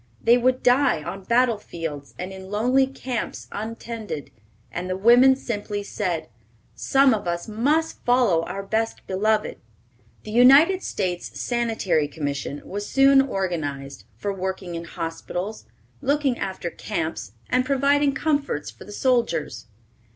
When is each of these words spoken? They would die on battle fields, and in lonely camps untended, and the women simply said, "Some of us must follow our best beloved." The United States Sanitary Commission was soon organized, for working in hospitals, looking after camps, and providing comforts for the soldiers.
They 0.19 0.35
would 0.35 0.63
die 0.63 1.03
on 1.03 1.25
battle 1.25 1.59
fields, 1.59 2.15
and 2.17 2.33
in 2.33 2.49
lonely 2.49 2.87
camps 2.87 3.47
untended, 3.51 4.31
and 4.71 4.89
the 4.89 4.97
women 4.97 5.35
simply 5.35 5.83
said, 5.83 6.27
"Some 6.73 7.13
of 7.13 7.27
us 7.27 7.47
must 7.47 8.03
follow 8.03 8.41
our 8.45 8.63
best 8.63 9.05
beloved." 9.05 9.59
The 10.23 10.31
United 10.31 10.81
States 10.81 11.39
Sanitary 11.39 12.07
Commission 12.07 12.63
was 12.67 12.89
soon 12.89 13.21
organized, 13.21 14.05
for 14.17 14.33
working 14.33 14.73
in 14.73 14.85
hospitals, 14.85 15.67
looking 16.01 16.35
after 16.39 16.71
camps, 16.71 17.33
and 17.47 17.63
providing 17.63 18.13
comforts 18.15 18.71
for 18.71 18.85
the 18.85 18.91
soldiers. 18.91 19.67